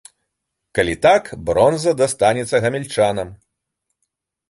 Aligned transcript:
Калі 0.79 0.95
так, 1.03 1.23
бронза 1.51 1.95
дастанецца 2.01 2.65
гамяльчанам. 2.67 3.29